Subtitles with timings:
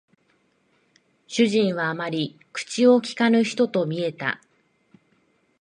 [1.27, 4.41] 主人はあまり口を聞かぬ人と見えた